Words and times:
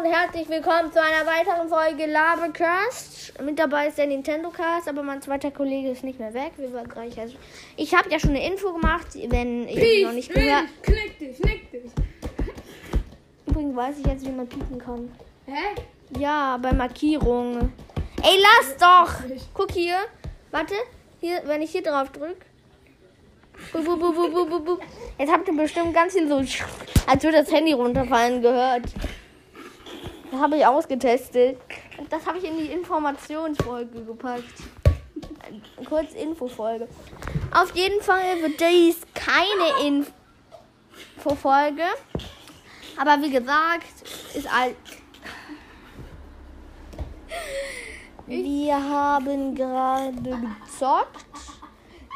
Und 0.00 0.06
herzlich 0.10 0.48
willkommen 0.48 0.90
zu 0.90 0.98
einer 0.98 1.26
weiteren 1.26 1.68
Folge 1.68 2.06
Labecast. 2.10 3.38
Mit 3.42 3.58
dabei 3.58 3.88
ist 3.88 3.98
der 3.98 4.06
Nintendo 4.06 4.48
Cast, 4.48 4.88
aber 4.88 5.02
mein 5.02 5.20
zweiter 5.20 5.50
Kollege 5.50 5.90
ist 5.90 6.02
nicht 6.02 6.18
mehr 6.18 6.32
weg. 6.32 6.52
Wir 6.56 6.72
waren 6.72 6.88
gleich 6.88 7.20
also 7.20 7.36
ich 7.76 7.94
habe 7.94 8.08
ja 8.10 8.18
schon 8.18 8.30
eine 8.30 8.46
Info 8.46 8.72
gemacht, 8.72 9.08
wenn 9.28 9.68
ihr 9.68 10.06
noch 10.06 10.14
nicht 10.14 10.32
gehört. 10.32 10.68
Knick 10.80 11.18
dich, 11.18 11.36
knick 11.36 11.70
dich. 11.70 11.92
Übrigens 13.46 13.76
weiß 13.76 13.98
ich 13.98 14.06
jetzt, 14.06 14.24
wie 14.24 14.30
man 14.30 14.48
pieken 14.48 14.78
kann. 14.78 15.12
Hä? 15.44 15.82
Ja, 16.18 16.56
bei 16.56 16.72
Markierungen. 16.72 17.70
Ey, 18.22 18.38
lass 18.40 18.76
doch! 18.78 19.12
Guck 19.52 19.72
hier. 19.72 19.98
Warte. 20.50 20.76
Hier, 21.20 21.42
wenn 21.44 21.60
ich 21.60 21.72
hier 21.72 21.82
drauf 21.82 22.08
drücke. 22.10 22.46
Jetzt 25.18 25.30
habt 25.30 25.46
ihr 25.46 25.54
bestimmt 25.54 25.92
ganz 25.92 26.14
viel 26.14 26.26
so, 26.26 26.36
als 27.06 27.22
würde 27.22 27.42
das 27.42 27.52
Handy 27.52 27.74
runterfallen 27.74 28.40
gehört. 28.40 28.84
Habe 30.32 30.56
ich 30.56 30.66
ausgetestet. 30.66 31.58
Das 32.08 32.26
habe 32.26 32.38
ich 32.38 32.44
in 32.44 32.56
die 32.58 32.66
Informationsfolge 32.66 34.04
gepackt. 34.04 34.44
Kurz 35.88 36.12
Infofolge. 36.14 36.86
Auf 37.52 37.74
jeden 37.74 38.00
Fall 38.00 38.40
wird 38.42 38.60
dies 38.60 39.00
keine 39.14 40.04
Infofolge. 41.16 41.82
Aber 42.96 43.20
wie 43.22 43.30
gesagt, 43.30 44.02
ist 44.34 44.46
all. 44.52 44.74
Wir 48.26 48.74
haben 48.74 49.54
gerade 49.56 50.12
gezockt. 50.12 51.26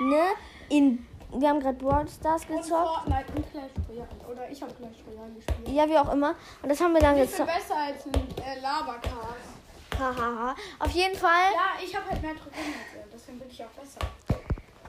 Ne? 0.01 0.23
In, 0.69 1.07
wir 1.41 1.49
haben 1.49 1.61
gerade 1.61 1.77
Brawl 1.77 2.09
Stars 2.09 2.47
gezockt. 2.47 2.71
Fortnite 2.71 3.33
und 3.37 3.51
Clash 3.51 3.71
Royale. 3.89 4.09
Oder 4.31 4.51
ich 4.51 4.63
habe 4.63 4.73
Clash 4.75 4.97
Royale 5.07 5.33
gespielt. 5.33 5.69
Ja, 5.69 5.89
wie 5.89 5.99
auch 5.99 6.13
immer. 6.13 6.35
Und 6.63 6.69
das 6.69 6.81
haben 6.81 6.93
wir 6.95 7.01
dann 7.01 7.17
Viel, 7.17 7.27
viel 7.27 7.45
gezockt. 7.45 7.59
besser 7.59 7.77
als 7.77 8.07
ein 8.07 8.15
äh, 8.15 8.61
Labercast. 8.61 9.99
Hahaha. 9.99 10.55
Auf 10.81 10.91
jeden 10.91 11.17
Fall. 11.17 11.53
Ja, 11.53 11.85
ich 11.85 11.95
habe 11.97 12.11
halt 12.11 12.23
mehr 12.23 12.33
Trophäen 12.35 12.75
als 12.75 12.97
er. 12.97 13.05
Deswegen 13.13 13.39
bin 13.39 13.49
ich 13.51 13.65
auch 13.65 13.69
besser. 13.69 14.01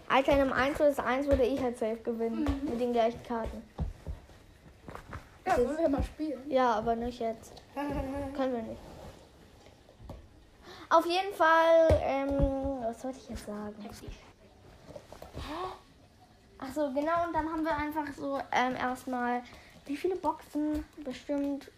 Alter, 0.08 0.32
in 0.34 0.42
einem 0.42 0.54
1 0.54 0.78
vs 0.78 1.00
1 1.00 1.28
würde 1.28 1.44
ich 1.44 1.62
halt 1.62 1.78
safe 1.78 1.98
gewinnen. 1.98 2.62
Mit 2.64 2.80
den 2.80 2.94
gleichen 2.94 3.22
Karten. 3.24 3.64
Ja, 5.46 5.58
wollen 5.58 5.78
wir 5.78 5.90
mal 5.90 6.04
spielen. 6.04 6.42
Ja, 6.50 6.74
aber 6.74 6.96
nicht 6.96 7.20
jetzt. 7.20 7.54
Können 7.76 8.54
wir 8.54 8.62
nicht. 8.64 8.82
Auf 10.90 11.06
jeden 11.06 11.34
Fall, 11.34 12.00
ähm, 12.04 12.84
was 12.84 13.02
sollte 13.02 13.18
ich 13.18 13.30
jetzt 13.30 13.46
sagen? 13.46 13.76
Ach 13.90 13.94
so, 16.76 16.92
genau, 16.94 17.26
und 17.26 17.34
dann 17.34 17.50
haben 17.52 17.64
wir 17.64 17.76
einfach 17.76 18.06
so 18.18 18.38
ähm, 18.52 18.76
erstmal, 18.76 19.42
wie 19.86 19.96
viele 19.98 20.16
Boxen? 20.18 20.84
Bestimmt, 21.04 21.72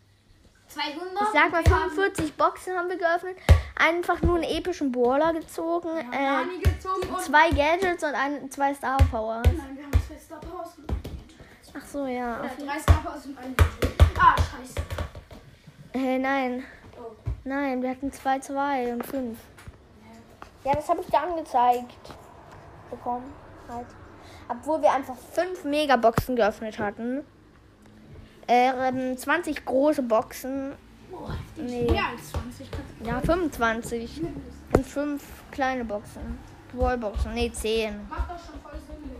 200? 0.69 0.97
ich 1.21 1.27
sag 1.33 1.51
mal 1.51 1.63
Wir 1.65 1.75
haben 1.79 1.89
45 1.91 2.33
Boxen 2.35 2.75
haben 2.75 2.89
wir 2.89 2.97
geöffnet. 2.97 3.37
Einfach 3.75 4.21
nur 4.21 4.35
einen 4.35 4.43
epischen 4.43 4.91
Brawler 4.91 5.31
gezogen. 5.33 5.89
haben 6.11 6.49
Äh, 6.49 6.59
gezogen 6.59 7.07
zwei 7.21 7.49
Gadgets 7.51 8.03
und 8.03 8.15
ein, 8.15 8.49
zwei 8.51 8.73
Star 8.73 8.97
Powers. 9.11 9.45
Nein, 9.45 9.77
wir 9.77 9.83
haben 9.85 9.93
zwei 10.07 10.17
Star 10.17 10.39
Powers 10.39 10.77
und 10.77 10.91
Ach 11.79 11.85
so, 11.85 12.05
ja. 12.07 12.39
Oder 12.39 12.49
drei 12.65 12.79
Star 12.79 13.01
Powers 13.03 13.25
und 13.27 13.37
ein 13.37 13.55
Gadget. 13.55 13.95
Ah, 14.19 14.35
scheiße. 14.35 14.79
äh, 15.93 16.17
nein, 16.17 16.63
Oh. 16.99 17.11
nein, 17.43 17.81
wir 17.83 17.91
hatten 17.91 18.11
zwei, 18.11 18.39
zwei 18.39 18.91
und 18.91 19.05
fünf. 19.05 19.37
Ja, 20.63 20.73
das 20.73 20.89
habe 20.89 21.01
ich 21.01 21.07
dir 21.07 21.21
angezeigt. 21.21 21.93
Bekommen. 22.89 23.31
Halt. 23.69 23.85
Obwohl 24.49 24.81
wir 24.81 24.91
einfach 24.91 25.15
fünf 25.33 25.63
Megaboxen 25.63 26.35
geöffnet 26.35 26.79
hatten. 26.79 27.23
Ähm, 28.47 29.17
20 29.17 29.65
große 29.65 30.03
Boxen. 30.03 30.73
Boah. 31.11 31.35
Nee. 31.55 31.91
Mehr 31.91 32.07
als 32.07 32.31
20. 32.31 32.69
Ja, 33.03 33.19
25. 33.19 34.21
Und 34.75 34.85
fünf 34.85 35.23
kleine 35.51 35.83
Boxen. 35.83 36.39
Wallboxen. 36.73 37.33
Nee, 37.33 37.51
10. 37.51 38.07
Macht 38.07 38.29
doch 38.29 38.37
schon 38.45 38.61
voll 38.61 38.79
Sinn. 38.87 39.11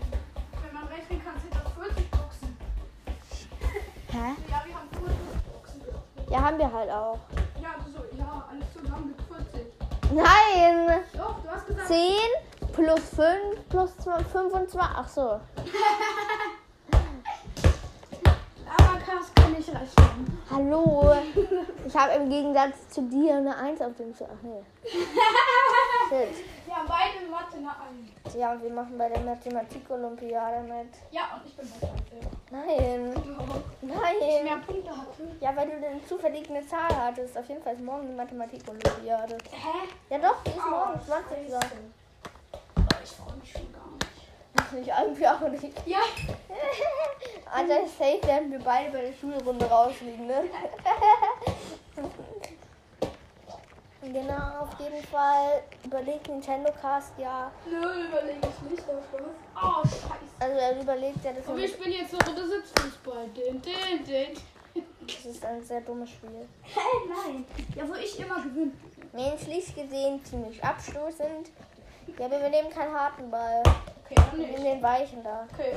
Wenn 0.64 0.74
man 0.74 0.88
rechnen 0.88 1.22
kann, 1.24 1.34
sind 1.42 1.54
das 1.54 1.74
40 1.74 2.12
Boxen. 2.12 2.58
Hä? 4.12 4.36
Ja, 4.50 4.64
wir 4.66 4.76
haben 4.76 4.90
40 4.92 5.18
Boxen 5.52 5.80
geöffnet. 5.82 6.32
Ja, 6.32 6.42
haben 6.42 6.58
wir 6.58 6.72
halt 6.72 6.90
auch. 6.90 7.20
Ja, 7.62 7.76
so, 7.92 8.18
ja, 8.18 8.48
alles 8.50 8.66
zusammen 8.74 9.08
mit 9.08 9.22
40. 9.54 9.68
Nein! 10.14 11.00
Doch, 11.14 11.44
du 11.44 11.50
hast 11.50 11.68
gesagt. 11.68 11.88
10 11.88 11.98
plus 12.78 13.10
5 13.16 13.70
plus 13.70 13.92
25. 14.32 14.80
Ach 14.80 15.10
so. 15.10 15.40
Abakas 18.78 19.34
kann 19.34 19.56
ich 19.58 19.68
rechnen. 19.68 20.42
Hallo. 20.52 21.16
Ich 21.88 21.96
habe 21.96 22.14
im 22.14 22.30
Gegensatz 22.30 22.90
zu 22.90 23.02
dir 23.02 23.38
eine 23.38 23.56
1 23.58 23.82
auf 23.82 23.96
dem 23.96 24.14
Zettel. 24.14 24.36
Ach 24.38 24.44
nee. 24.44 24.64
Shit. 26.10 26.46
Wir 26.66 26.76
haben 26.76 26.88
beide 26.88 27.26
in 27.26 27.32
Mathe 27.32 27.58
eine 27.58 27.70
1. 28.26 28.36
Ja, 28.36 28.52
und 28.52 28.62
wir 28.62 28.70
machen 28.70 28.98
bei 28.98 29.10
der 29.10 29.22
Mathematik-Olympiade 29.22 30.62
mit. 30.62 30.94
Ja, 31.12 31.36
und 31.36 31.48
ich 31.48 31.56
bin 31.56 31.68
besser 31.68 31.92
als 31.92 32.12
er. 32.12 32.30
Nein. 32.52 33.14
Ich 33.82 33.88
Nein. 33.90 34.44
mehr 34.44 34.58
Punkte 34.58 34.92
hatte. 34.92 35.24
Ja, 35.40 35.56
weil 35.56 35.70
du 35.70 35.82
dann 35.82 36.06
zufällig 36.08 36.50
eine 36.50 36.66
Zahl 36.68 36.96
hattest. 36.96 37.38
Auf 37.38 37.48
jeden 37.48 37.64
Fall 37.64 37.74
ist 37.74 37.84
morgen 37.84 38.08
die 38.08 38.14
Mathematik-Olympiade. 38.14 39.38
Hä? 39.52 39.88
Ja 40.10 40.20
doch, 40.20 40.44
die 40.44 40.52
ist 40.52 40.70
morgen. 40.70 41.02
20 41.06 41.50
Uhr. 41.52 41.60
Oh, 42.78 42.96
ich 43.04 43.12
freue 43.12 43.36
mich 43.38 43.52
schon 43.52 43.74
gar 43.74 43.92
nicht. 43.92 44.67
Ich 44.82 44.88
irgendwie 44.88 45.28
auch 45.28 45.40
nicht. 45.50 45.64
Ja, 45.86 46.00
Alter, 47.52 47.88
safe 47.88 48.22
werden 48.28 48.52
wir 48.52 48.60
beide 48.60 48.92
bei 48.92 49.02
der 49.02 49.14
Schulrunde 49.14 49.66
rausfliegen, 49.66 50.28
ne? 50.28 50.44
genau, 54.02 54.62
auf 54.62 54.80
jeden 54.80 55.04
Fall 55.08 55.64
überlegt 55.84 56.28
Nintendo 56.28 56.72
Cast 56.82 57.14
ja. 57.18 57.52
nö, 57.66 58.08
überlege 58.08 58.40
ich 58.42 58.72
nicht. 58.72 58.84
aber 58.84 59.02
Spaß. 59.02 59.22
Oh, 59.56 59.82
scheiße. 59.84 60.28
Also 60.40 60.58
er 60.58 60.82
überlegt 60.82 61.24
ja, 61.24 61.34
das, 61.34 61.48
Und 61.48 61.58
wir 61.58 61.68
spielen 61.68 61.94
jetzt 61.94 62.14
eine 62.14 62.26
Runde 62.26 62.48
Sitzfußball. 62.48 63.28
Den, 63.30 63.62
den, 63.62 64.06
den. 64.06 64.38
das 65.02 65.26
ist 65.26 65.46
ein 65.46 65.64
sehr 65.64 65.82
dummes 65.82 66.10
Spiel. 66.10 66.48
Hä, 66.64 66.80
nein. 67.08 67.46
Ja, 67.76 67.88
wo 67.88 67.94
ich 67.96 68.20
immer 68.20 68.42
gewinne. 68.42 68.74
Menschlich 69.14 69.74
gesehen 69.74 70.24
ziemlich 70.26 70.64
abstoßend. 70.64 71.50
Ja, 72.20 72.30
wir 72.30 72.50
nehmen 72.50 72.70
keinen 72.70 72.94
harten 72.94 73.32
Ball. 73.32 73.64
Okay, 74.10 74.16
dann 74.32 74.40
nicht. 74.40 74.58
den 74.58 74.82
weichen 74.82 75.24
da. 75.24 75.48
Okay. 75.54 75.76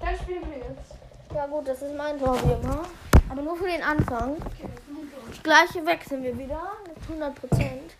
Dann 0.00 0.16
spielen 0.16 0.50
wir 0.50 0.58
jetzt. 0.58 0.94
Ja 1.34 1.46
gut, 1.46 1.66
das 1.66 1.82
ist 1.82 1.94
mein 1.96 2.18
Tor 2.18 2.36
wie 2.44 2.52
immer. 2.52 2.84
Aber 3.28 3.42
nur 3.42 3.56
für 3.56 3.66
den 3.66 3.82
Anfang. 3.82 4.32
Okay, 4.36 4.62
das 4.62 4.80
ist 4.80 4.88
mein 4.88 5.10
Tor. 5.10 5.42
Gleich 5.42 5.86
wechseln 5.86 6.22
wir 6.22 6.38
wieder 6.38 6.72
mit 6.86 6.96
100 7.02 7.34
Prozent. 7.34 7.94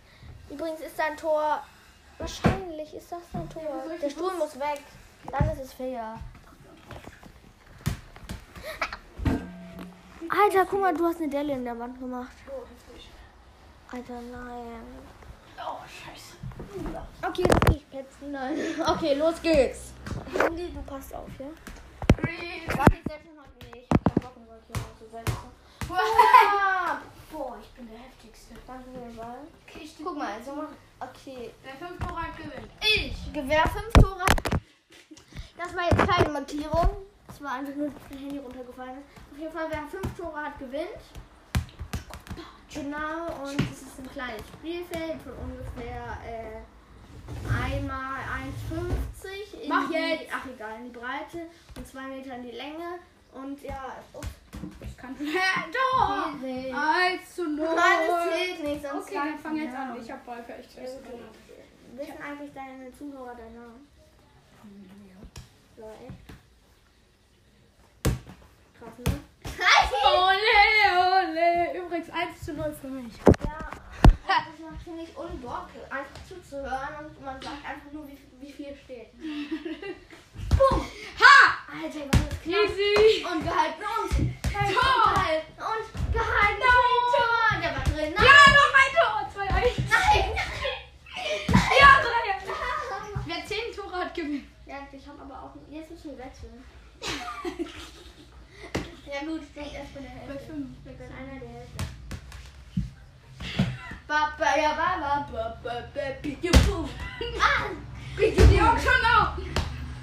Übrigens 0.48 0.80
ist 0.80 0.98
dein 0.98 1.16
Tor. 1.16 1.62
Wahrscheinlich 2.18 2.94
ist 2.94 3.10
das 3.10 3.18
dein 3.32 3.48
Tor. 3.48 3.62
Ja, 3.62 3.98
Der 4.00 4.10
Stuhl 4.10 4.32
muss 4.38 4.58
weg. 4.58 4.82
Dann 5.30 5.50
ist 5.50 5.60
es 5.64 5.72
fair. 5.72 6.14
Alter, 10.28 10.66
guck 10.68 10.80
mal, 10.80 10.94
du 10.94 11.04
hast 11.06 11.20
eine 11.20 11.28
Delle 11.28 11.52
in 11.54 11.64
der 11.64 11.78
Wand 11.78 11.98
gemacht. 11.98 12.32
Oh. 12.48 12.62
Alter, 13.94 14.14
nein. 14.14 14.82
Oh, 15.58 15.78
scheiße. 15.86 16.45
Okay, 17.22 17.44
ich 17.70 17.91
petzen. 17.91 18.32
Nein. 18.32 18.56
Okay, 18.87 19.14
los 19.14 19.41
geht's. 19.42 19.92
Handy, 20.38 20.70
du 20.72 20.82
passt 20.82 21.14
auf, 21.14 21.28
ja? 21.38 21.47
Warte, 22.76 22.94
ich 22.94 23.03
setze 23.03 23.28
heute 23.37 23.66
nicht. 23.72 23.87
Ich 23.88 23.94
hab 23.94 24.14
keinen 24.14 24.22
Bock 24.22 24.37
mehr, 24.37 24.59
hier 24.66 24.76
aufzusetzen. 24.76 25.50
Ah! 25.91 26.98
Boah, 27.32 27.56
ich 27.60 27.69
bin 27.70 27.88
der 27.88 27.98
heftigste. 27.98 28.54
Danke 28.66 28.91
für 28.91 28.98
den 28.98 29.16
Ball. 29.16 29.38
Okay, 29.66 29.81
ich 29.84 29.97
Guck 30.03 30.16
mal, 30.16 30.32
also 30.32 30.53
mach. 30.54 31.09
Okay. 31.09 31.53
Der 31.64 31.88
5 31.88 31.98
Tore 31.98 32.22
hat 32.22 32.37
gewinnt. 32.37 32.70
Ich. 32.81 33.32
Gewehr 33.32 33.64
5 33.69 33.93
Tore. 33.94 34.25
Das 35.56 35.75
war 35.75 35.84
jetzt 35.84 36.10
keine 36.10 36.31
Markierung. 36.31 36.88
Das 37.26 37.43
war 37.43 37.53
einfach 37.53 37.75
nur, 37.75 37.88
dass 37.88 38.03
das 38.08 38.19
Handy 38.19 38.38
runtergefallen 38.38 38.98
ist. 38.98 39.32
Auf 39.32 39.38
jeden 39.38 39.53
Fall, 39.53 39.66
wer 39.70 39.87
5 39.87 40.16
Tore 40.16 40.37
hat, 40.37 40.58
gewinnt. 40.58 41.00
Genau, 42.72 43.26
und 43.44 43.60
es 43.72 43.82
ist 43.82 43.98
ein 43.98 44.10
kleines 44.12 44.42
Spielfeld 44.58 45.20
von 45.22 45.32
ungefähr 45.32 46.18
äh, 46.26 46.60
einmal 47.48 48.20
1,50. 48.70 49.62
in 49.62 49.68
Mach 49.68 49.90
jetzt! 49.90 50.26
Ach 50.32 50.46
egal, 50.46 50.76
in 50.78 50.84
die 50.92 50.98
Breite 50.98 51.46
und 51.76 51.86
2 51.86 52.02
Meter 52.08 52.34
in 52.36 52.42
die 52.42 52.50
Länge. 52.50 52.98
Und 53.32 53.62
ja, 53.62 53.96
oh, 54.12 54.20
Ich 54.80 54.96
kann. 54.96 55.14
Nicht. 55.18 56.74
1 56.74 57.34
zu 57.34 57.48
0. 57.48 57.66
Nein, 57.66 57.76
das 58.08 58.28
zählt 58.34 58.64
nicht, 58.64 58.82
sonst 58.82 59.06
Okay, 59.06 59.14
dann 59.14 59.38
fang 59.38 59.56
jetzt 59.56 59.72
man, 59.72 59.90
an. 59.90 59.96
ja. 59.96 60.02
Ich 60.02 60.10
hab 60.10 60.24
für 60.24 60.54
echt 60.54 60.72
fest. 60.72 60.98
Wissen 61.94 62.22
eigentlich 62.22 62.52
deine 62.52 62.92
Zuhörer 62.96 63.34
deinen 63.34 63.54
Namen? 63.54 63.88
Ja, 65.76 65.86
echt? 66.06 66.36
Krass, 68.78 68.98
ne? 68.98 69.20
0 72.56 72.73
für 72.81 72.88
mich. 72.88 73.12
Ja, 73.44 73.69
das 74.26 74.58
macht 74.58 74.82
finde 74.82 75.03
ich 75.03 75.17
unbock, 75.17 75.69
einfach 75.91 76.20
zuzuhören 76.26 77.06
und 77.06 77.25
man 77.25 77.41
sagt 77.41 77.64
einfach 77.64 77.93
nur, 77.93 78.08
wie, 78.08 78.19
wie 78.41 78.53
viel 78.53 78.75
steht. 78.85 79.12
Boom! 80.56 80.81
Ha! 81.20 81.58
Alter, 81.70 82.08
was 82.11 82.20
ist 82.32 82.43
knapp. 82.43 82.64
Easy. 82.64 83.25
Und 83.25 83.44
gehalten 83.44 83.82
und 84.00 84.11
gehalten 84.50 84.75
Tor! 84.75 85.06
und 85.06 85.12
gehalten 85.12 85.58
und 85.61 86.12
gehalten. 86.12 86.56
ja, 104.56 104.73
ba, 104.75 104.97
ba, 105.00 105.26
ba, 105.32 105.56
ba, 105.62 105.75
ba, 105.94 106.05
bitte, 106.23 106.50
boom. 106.67 106.88
Ah, 107.41 107.70
auch 108.66 108.78
schon 108.78 109.02
auf. 109.16 109.28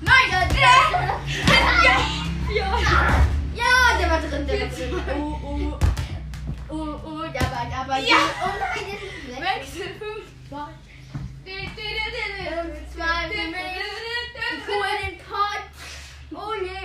Nein! 0.01 0.27
Ja, 0.31 0.73
ja. 2.53 2.69
Ja! 3.55 3.97
Der 3.99 4.09
war 4.09 4.19
drin, 4.19 4.47
der 4.47 4.59
war 4.61 4.67
drin. 4.67 4.91
Oh, 5.17 5.39
oh. 5.43 5.79
Oh, 6.69 6.75
oh, 7.05 7.21
da 7.33 7.41
war, 7.51 7.65
da 7.69 7.87
war. 7.87 7.99
Ja. 7.99 8.15
Oh 8.43 8.49
nein, 8.59 8.83
der 8.87 8.95
ist 8.95 9.27
weg. 9.27 9.59
Wechsel 9.61 9.89
5. 9.99 10.33
Zwei 12.93 13.27
für 13.29 13.47
mich. 13.47 13.73
Ich 14.55 14.67
hole 14.67 14.93
den 15.03 15.17
Pot. 15.19 15.63
Ole, 16.31 16.79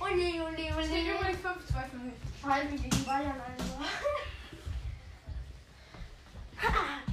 ole, 0.00 0.28
ole, 0.44 0.84
Steht 0.84 1.04
ole. 1.04 1.14
übrigens 1.14 1.40
5, 1.40 1.66
2 1.70 1.82
für 1.90 1.96
mich. 1.96 2.14
Halt 2.46 2.70
mich 2.70 2.82
gegen 2.82 3.04
Bayern 3.04 3.40
also. 3.46 3.64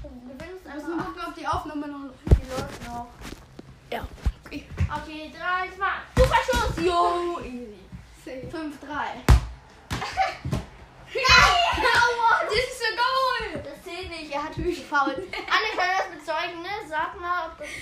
Wir 0.03 0.47
müssen 0.47 0.67
einfach. 0.67 1.05
gucken, 1.05 1.23
ob 1.27 1.35
die 1.35 1.47
Aufnahme 1.47 1.87
noch. 1.87 2.13
Die 2.25 2.49
läuft 2.49 2.87
noch. 2.87 3.07
Okay. 4.45 4.65
Okay, 5.01 5.31
3, 5.35 5.69
2. 5.75 5.85
Super 6.15 6.41
Schuss. 6.45 6.85
Jo, 6.85 7.39
easy. 7.43 7.79
Safe. 8.23 8.47
5, 8.51 8.79
3. 8.79 8.87
Aua, 11.15 12.43
das 12.43 12.53
ist 12.53 12.79
so 12.79 12.85
goal! 12.95 13.63
Das 13.63 13.83
zählt 13.83 14.09
nicht, 14.09 14.31
er 14.31 14.43
hat 14.43 14.57
mich 14.57 14.77
gefault. 14.79 15.17
Alle 15.17 15.69
können 15.75 15.97
das 15.97 16.09
bezeugen, 16.19 16.61
ne? 16.61 16.69
Sag 16.87 17.19
mal, 17.19 17.47
ob 17.51 17.57
das. 17.59 17.67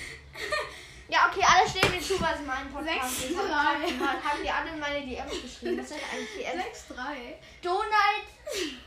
Ja, 1.06 1.28
okay, 1.30 1.44
alle 1.46 1.68
stehen 1.68 1.90
mir 1.92 2.00
zu, 2.00 2.18
was 2.18 2.40
mein 2.46 2.72
Podcast 2.72 3.20
Sechs, 3.20 3.30
ist. 3.32 3.36
Hab- 3.38 3.44
drei. 3.46 4.06
hab- 4.06 4.24
Haben 4.24 4.42
die 4.42 4.50
alle 4.50 4.70
in 4.70 4.80
meine 4.80 5.04
DMs 5.06 5.30
geschrieben? 5.42 5.76
Das 5.76 5.88
sind 5.90 6.00
eigentlich 6.10 6.30
die 6.38 6.42
ersten. 6.44 6.62
6, 6.62 6.88
3. 6.88 7.38
Donald, 7.60 8.24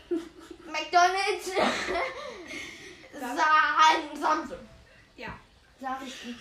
McDonalds, 0.65 1.45
Sa- 3.13 4.19
Samsung. 4.19 4.67
Ja. 5.15 5.29
Sag 5.79 5.99
ich 6.07 6.25
nicht. 6.25 6.39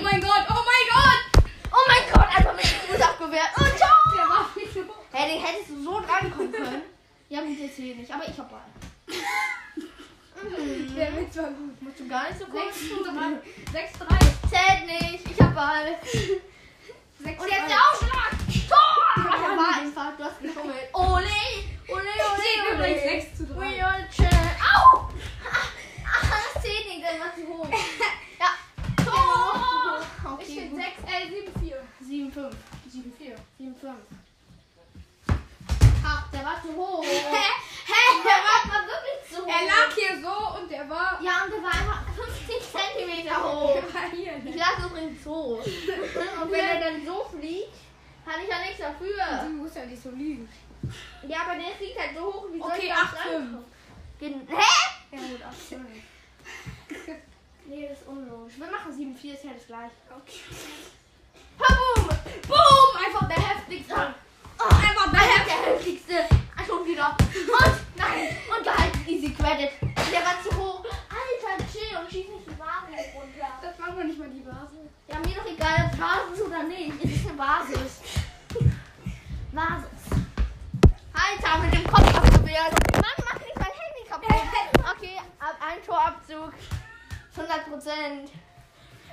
Oh 0.00 0.02
mein 0.02 0.20
Gott, 0.20 0.46
oh 0.48 0.54
mein 0.54 0.86
Gott! 0.94 1.44
Oh 1.70 1.84
mein 1.86 2.12
Gott, 2.12 2.36
einfach 2.36 2.54
mit 2.56 2.64
dem 2.64 2.80
Fuß 2.88 3.00
abgewehrt. 3.02 3.50
Oh, 3.56 3.76
ciao! 3.76 3.90
Der 4.16 4.28
war 4.28 4.48
viel 4.54 4.70
zu 4.72 4.88
hoch. 4.88 4.94
Hey, 5.12 5.34
den 5.34 5.44
hättest 5.44 5.70
du 5.70 5.82
so 5.84 6.00
drankommen 6.00 6.50
können. 6.52 6.82
Ja, 7.28 7.40
gut, 7.42 7.58
jetzt 7.58 7.76
hier 7.76 7.94
nicht, 7.94 8.10
aber 8.12 8.24
ich 8.28 8.38
hab 8.38 8.50
Ball. 8.50 8.60
Mhm. 10.42 10.94
Der 10.96 11.14
Witz 11.18 11.36
war 11.36 11.50
gut. 11.50 11.82
Musst 11.82 12.00
du 12.00 12.08
gar 12.08 12.26
nicht 12.30 12.38
so 12.38 12.46
kurz 12.46 12.74
6, 12.74 13.92
3. 13.98 14.06
Zählt 14.48 14.86
nicht, 14.86 15.30
ich 15.30 15.38
hab 15.38 15.54
Ball. 15.54 15.98
6, 16.02 17.42
Und 17.42 17.50
jetzt 17.50 17.68
der 17.68 17.76
Aufschlag! 17.76 18.30
Tor! 18.66 19.04
Ach, 19.16 19.34
er 19.34 19.56
war 19.58 19.76
einfach, 19.82 20.16
du 20.16 20.24
hast 20.24 20.40
geschummelt. 20.40 20.88
Ole! 20.94 21.26
Ole, 21.88 22.02
Steht 22.38 22.64
ole, 22.64 22.74
übrigens 22.74 23.02
ole. 23.02 23.20
6 23.20 23.36
zu 23.36 23.46
3. 23.48 23.54
We 23.60 23.84
are 23.84 23.98
champ- 24.10 24.56
Au! 24.74 25.08
Ach, 26.06 26.30
das 26.54 26.62
zählt 26.62 26.86
nicht, 26.88 27.04
dann 27.04 27.20
war 27.20 27.34
zu 27.34 27.46
hoch. 27.46 27.68
Ja. 28.40 29.04
Tor! 29.04 30.00
Ich 30.40 30.48
Okay, 30.48 30.60
bin 30.60 30.70
gut. 30.70 30.80
6, 30.80 30.99
äh, 31.10 31.28
7, 31.28 31.60
4. 31.60 31.76
7, 32.00 32.32
5. 32.32 32.56
7, 32.90 33.12
4. 33.18 33.36
7, 33.58 33.74
5. 33.76 33.94
Ach, 36.04 36.30
der 36.32 36.44
war 36.44 36.62
zu 36.62 36.74
hoch. 36.74 37.04
Hä? 37.04 37.50
Der 38.24 38.72
war, 38.72 38.86
wirklich 38.86 39.20
zu 39.30 39.44
hoch. 39.44 39.48
Er 39.48 39.66
lag 39.66 39.94
hier 39.94 40.20
so 40.20 40.60
und 40.60 40.70
der 40.70 40.88
war. 40.88 41.20
Ja, 41.22 41.44
und 41.44 41.52
der 41.52 41.62
war 41.62 41.72
einfach 41.72 42.02
50 42.14 42.56
Zentimeter 42.72 43.42
hoch. 43.42 43.82
Ich 44.44 44.56
lag 44.56 44.78
übrigens 44.86 45.24
so. 45.24 45.62
Und 46.42 46.50
wenn 46.50 46.64
er 46.64 46.80
dann 46.80 47.04
so 47.06 47.24
fliegt, 47.36 47.74
kann 48.24 48.40
ich 48.42 48.48
ja 48.48 48.58
nichts 48.60 48.78
dafür. 48.78 49.44
Du 49.44 49.50
musst 49.50 49.76
ja 49.76 49.84
nicht 49.86 50.02
so 50.02 50.10
liegen. 50.10 50.48
Ja, 51.26 51.42
aber 51.42 51.54
der 51.56 51.70
fliegt 51.76 51.98
halt 51.98 52.16
so 52.16 52.24
hoch, 52.24 52.46
wie 52.52 52.58
soll 52.58 52.70
Okay, 52.70 52.82
ich 52.86 52.88
da 52.88 52.94
8, 52.94 53.16
rankommen? 53.16 53.64
5. 54.18 54.46
Gen- 54.48 54.48
Hä? 54.48 54.64
Ja, 55.12 55.18
gut, 55.18 55.42
8, 55.42 55.56
5. 55.56 55.80
Nee, 57.66 57.86
das 57.88 58.00
ist 58.00 58.08
unlogisch. 58.08 58.54
Wir 58.58 58.66
machen 58.66 58.92
7-4, 58.92 59.34
ist 59.34 59.44
ja 59.44 59.52
das 59.52 59.66
gleiche. 59.66 59.92
Okay. 60.10 60.40
Boom! 61.60 62.08
Boom! 62.48 62.88
Einfach 63.04 63.28
der 63.28 63.36
heftigste. 63.48 63.94
Einfach 63.94 65.10
der, 65.12 65.44
der 65.46 65.72
heftigste. 65.72 66.14
Ah, 66.56 66.64
Schon 66.66 66.86
wieder. 66.86 67.16
Und, 67.18 67.76
nein. 67.96 68.36
Und 68.56 68.64
gehalten, 68.64 69.00
easy 69.06 69.30
credit. 69.34 69.70
Der 69.80 70.20
war 70.24 70.36
zu 70.42 70.50
hoch. 70.56 70.84
Alter, 70.84 71.64
chill 71.72 71.96
und 71.98 72.10
schieß 72.10 72.28
nicht 72.28 72.46
die 72.46 72.54
Basis 72.54 73.14
runter. 73.14 73.48
Das 73.62 73.78
war 73.78 73.88
noch 73.94 74.04
nicht 74.04 74.18
mal 74.18 74.28
die 74.28 74.40
Basis. 74.40 74.88
Ja, 75.08 75.18
mir 75.18 75.34
doch 75.34 75.46
egal, 75.50 75.90
ob 75.92 75.98
Basis 75.98 76.46
oder 76.46 76.62
nicht. 76.64 77.04
Es 77.04 77.10
ist 77.10 77.26
eine 77.28 77.34
Basis. 77.36 77.92
Basis. 79.52 80.00
Alter, 81.12 81.58
mit 81.64 81.74
dem 81.74 81.86
Kopf 81.86 82.14
abgewehrt. 82.16 82.72
Mann, 82.94 83.18
mach 83.24 83.40
nicht 83.40 83.56
mein 83.56 83.74
Handy 83.80 84.08
kaputt. 84.08 84.30
Okay, 84.96 85.16
ab 85.38 85.56
ein 85.60 85.82
Torabzug. 85.86 86.52
100 87.36 87.70
Prozent. 87.70 88.30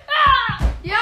Ah! 0.08 0.64
Ja, 0.84 0.97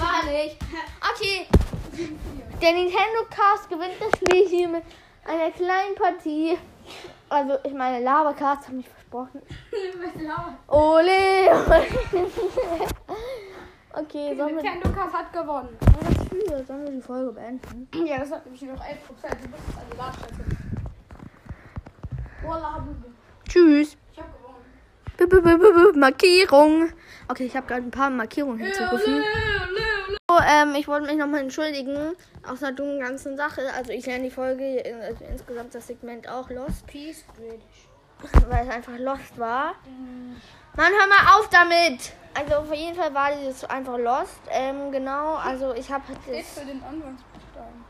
War 0.00 0.24
nicht. 0.30 0.58
Okay, 1.14 1.46
7, 1.92 2.18
der 2.60 2.72
Nintendo 2.72 3.24
Cast 3.30 3.68
gewinnt 3.68 3.94
das 4.00 4.10
Spiel 4.18 4.48
hier 4.48 4.68
mit 4.68 4.82
einer 5.24 5.50
kleinen 5.52 5.94
Partie. 5.94 6.58
Also, 7.28 7.58
ich 7.62 7.72
meine, 7.72 8.02
Lava 8.02 8.32
Cast 8.32 8.66
hat 8.66 8.74
mich 8.74 8.88
versprochen. 8.88 9.42
4. 9.70 9.78
Was 10.02 10.22
laut? 10.22 10.54
Ole! 10.66 11.10
ole. 11.50 11.86
okay, 13.92 14.36
sollen 14.36 14.56
wir, 14.56 14.62
Nintendo 14.62 14.88
Cast 14.90 15.14
hat 15.14 15.32
gewonnen. 15.32 15.76
was 16.00 16.28
für? 16.28 16.64
Sollen 16.64 16.84
wir 16.84 16.90
die 16.90 17.00
Folge 17.02 17.32
beenden? 17.32 17.88
Ja, 18.04 18.18
das 18.18 18.32
hat 18.32 18.44
nämlich 18.44 18.62
noch 18.62 18.74
11%. 18.74 18.80
Du 18.80 19.48
bist 19.48 19.62
also 19.78 19.96
Ladschätze. 19.96 20.44
Wallah, 22.42 22.74
Habibi. 22.74 23.14
Tschüss. 23.48 23.96
Ich 24.12 24.18
hab 24.18 24.26
gewonnen. 24.36 24.64
-b 25.18 25.26
-b 25.26 25.92
-b 25.92 25.98
Markierung. 25.98 26.90
Okay, 27.28 27.44
ich 27.44 27.56
habe 27.56 27.66
gerade 27.66 27.82
ein 27.82 27.90
paar 27.90 28.10
Markierungen 28.10 28.58
hinzugefügt. 28.58 29.24
So, 30.28 30.38
ähm, 30.40 30.74
ich 30.74 30.88
wollte 30.88 31.06
mich 31.06 31.16
nochmal 31.16 31.40
entschuldigen 31.40 32.14
aus 32.48 32.62
einer 32.62 32.72
dummen 32.72 33.00
ganzen 33.00 33.36
Sache. 33.36 33.62
Also 33.76 33.92
ich 33.92 34.06
lerne 34.06 34.24
die 34.24 34.30
Folge, 34.30 34.82
also 35.02 35.24
insgesamt 35.24 35.74
das 35.74 35.86
Segment 35.86 36.28
auch 36.28 36.50
Lost, 36.50 36.86
Peace, 36.86 37.24
British. 37.36 37.88
weil 38.48 38.66
es 38.66 38.74
einfach 38.74 38.98
Lost 38.98 39.38
war. 39.38 39.74
Mann, 40.76 40.92
hör 40.92 41.06
mal 41.06 41.38
auf 41.38 41.48
damit! 41.50 42.12
Also 42.34 42.56
auf 42.56 42.74
jeden 42.74 42.96
Fall 42.96 43.14
war 43.14 43.30
dieses 43.36 43.64
einfach 43.64 43.96
Lost. 43.96 44.40
Ähm, 44.50 44.90
genau, 44.90 45.34
also 45.36 45.72
ich 45.74 45.90
habe 45.90 46.04
Steht 46.22 46.40
das... 46.40 46.58
für 46.58 46.66
den 46.66 46.82
Anfangsbuchstaben. 46.82 47.84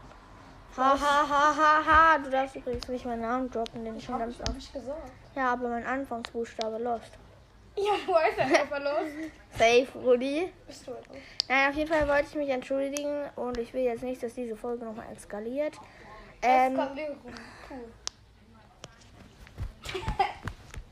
Ha, 0.77 0.99
ha, 1.01 1.29
ha, 1.29 1.57
ha, 1.57 1.85
ha. 1.87 2.19
Du 2.19 2.31
darfst 2.31 2.57
übrigens 2.57 2.89
nicht 2.89 3.07
meinen 3.07 3.23
Namen 3.23 3.51
droppen, 3.51 3.85
den 3.85 3.97
ich 3.97 4.05
schon 4.05 4.15
Hab 4.15 4.23
ganz 4.23 4.35
ich, 4.35 4.41
oft... 4.41 4.49
hab 4.49 4.59
ich 4.59 4.73
gesagt. 4.73 5.13
Ja, 5.35 5.53
aber 5.53 5.69
mein 5.69 5.87
Anfangsbuchstabe 5.87 6.79
Lost. 6.79 7.13
Ja, 7.77 7.93
wo 8.07 8.13
ist 8.17 8.39
er 8.39 8.47
einfach 8.61 8.79
los? 8.79 9.09
Safe, 9.59 9.87
Rudi. 9.99 10.53
Bist 10.67 10.87
du 10.87 10.93
etwas? 10.93 11.17
Nein, 11.49 11.71
auf 11.71 11.77
jeden 11.77 11.89
Fall 11.93 12.07
wollte 12.09 12.27
ich 12.29 12.35
mich 12.37 12.49
entschuldigen 12.51 13.25
und 13.37 13.59
ich 13.59 13.73
will 13.75 13.83
jetzt 13.83 14.03
nicht, 14.03 14.23
dass 14.23 14.35
diese 14.35 14.57
Folge 14.57 14.85
nochmal 14.85 15.07
eskaliert. 15.13 15.75
Ähm, 16.43 16.79
Eskalierung. 16.79 17.19
Puh. 17.69 17.75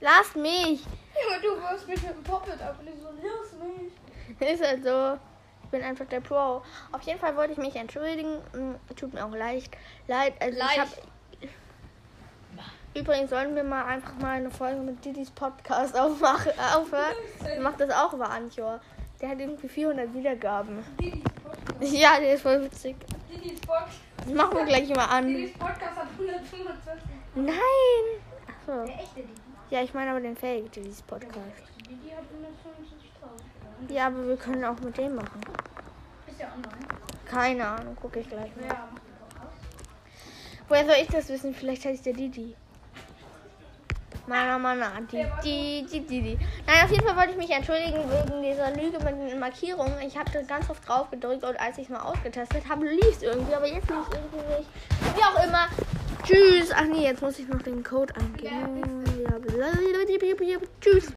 lasst 0.01 0.37
mich! 0.37 0.85
Junge, 0.85 1.41
du 1.43 1.62
wirst 1.62 1.87
mich 1.89 2.03
mit 2.03 2.11
dem 2.17 2.23
Poppet 2.25 2.61
ab 2.61 2.77
und 2.81 2.89
ich 2.89 3.01
so, 3.01 3.09
lass 3.11 3.53
mich. 3.61 4.51
Ist 4.53 4.65
halt 4.67 4.83
so. 4.85 5.19
Ich 5.65 5.71
bin 5.71 5.83
einfach 5.83 6.07
der 6.07 6.21
Pro. 6.21 6.62
Auf 6.91 7.03
jeden 7.03 7.19
Fall 7.19 7.37
wollte 7.37 7.53
ich 7.53 7.59
mich 7.59 7.77
entschuldigen. 7.77 8.39
Mm, 8.53 8.75
Tut 8.97 9.15
mir 9.15 9.25
auch 9.25 9.31
leid. 9.35 9.65
Leid. 10.09 10.35
Also 10.41 10.53
ich 10.59 10.59
Leicht. 10.59 10.79
hab, 10.79 10.89
Übrigens 12.94 13.30
sollen 13.30 13.54
wir 13.54 13.64
mal 13.64 13.84
einfach 13.87 14.14
mal 14.16 14.32
eine 14.37 14.50
Folge 14.50 14.80
mit 14.80 15.02
Didis 15.04 15.30
Podcast 15.30 15.96
aufmachen. 15.99 16.52
Aufhören. 16.76 17.14
Der 17.44 17.61
macht 17.61 17.80
das 17.80 17.90
auch 17.90 18.12
über 18.12 18.28
Anchor. 18.30 18.80
Der 19.20 19.30
hat 19.30 19.38
irgendwie 19.38 19.68
400 19.68 20.12
Wiedergaben. 20.12 20.84
Didis 21.00 21.22
Podcast. 21.42 21.92
Ja, 21.94 22.20
der 22.20 22.34
ist 22.34 22.42
voll 22.42 22.62
witzig. 22.64 22.96
Didis 23.30 23.61
Podcast. 23.61 23.99
Das 24.18 24.34
machen 24.34 24.56
wir 24.56 24.64
gleich 24.66 24.88
mal 24.90 25.06
an. 25.06 25.26
Didis 25.26 25.52
Podcast 25.54 25.96
hat 25.96 26.06
145. 26.18 27.02
Nein! 27.34 27.54
Achso. 28.46 28.84
Der 28.84 28.94
echte 28.94 29.20
Didi. 29.20 29.40
Ja, 29.70 29.82
ich 29.82 29.94
meine 29.94 30.11
aber 30.11 30.20
den 30.20 30.37
Fake 30.37 30.70
Didis 30.72 31.00
Podcast. 31.02 31.34
Didi 31.88 32.11
hat 32.11 32.25
145.000. 32.25 33.92
Ja, 33.92 34.08
aber 34.08 34.28
wir 34.28 34.37
können 34.37 34.64
auch 34.66 34.78
mit 34.80 34.99
dem 34.99 35.14
machen. 35.14 35.40
Ist 36.26 36.38
ja 36.38 36.49
online. 36.52 36.87
Keine 37.25 37.66
Ahnung, 37.66 37.96
gucke 37.96 38.20
ich 38.20 38.28
gleich 38.28 38.54
mal. 38.56 38.66
Ja, 38.66 38.88
macht 38.92 39.02
den 39.02 39.14
Podcast. 39.18 39.56
Woher 40.68 40.84
soll 40.84 40.96
ich 41.00 41.08
das 41.08 41.28
wissen? 41.30 41.54
Vielleicht 41.54 41.87
heißt 41.87 42.04
der 42.04 42.12
Didi. 42.12 42.54
Mana, 44.26 44.59
mana, 44.59 44.93
die, 45.11 45.26
die, 45.45 45.87
die, 45.91 46.00
die, 46.00 46.23
die. 46.23 46.38
Nein, 46.67 46.85
auf 46.85 46.91
jeden 46.91 47.05
Fall 47.05 47.17
wollte 47.17 47.31
ich 47.33 47.37
mich 47.37 47.50
entschuldigen 47.50 47.99
wegen 48.09 48.43
dieser 48.43 48.71
Lüge 48.71 48.99
mit 49.05 49.31
den 49.31 49.38
Markierungen. 49.41 50.00
Ich 50.07 50.17
habe 50.17 50.31
da 50.33 50.43
ganz 50.43 50.71
oft 50.71 50.88
drauf 50.88 51.11
gedrückt 51.11 51.45
und 51.45 51.59
als 51.59 51.79
ich 51.79 51.85
es 51.85 51.91
mal 51.91 52.00
ausgetestet 52.00 52.62
habe, 52.69 52.87
lief 52.87 53.17
es 53.17 53.23
irgendwie, 53.23 53.55
aber 53.55 53.67
jetzt 53.67 53.91
lief 53.91 53.99
es 54.09 54.17
irgendwie 54.17 54.57
nicht. 54.59 54.69
Wie 55.17 55.25
auch 55.25 55.45
immer. 55.45 55.67
Tschüss. 56.25 56.71
Ach 56.73 56.85
nee, 56.85 57.02
jetzt 57.05 57.21
muss 57.21 57.38
ich 57.38 57.49
noch 57.49 57.62
den 57.62 57.83
Code 57.83 58.14
eingeben. 58.14 59.05
Tschüss. 60.81 61.11